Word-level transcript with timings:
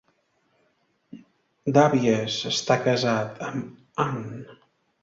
Davies 1.75 2.39
està 2.53 2.81
casat 2.89 3.47
amb 3.53 4.07
Ann. 4.09 4.27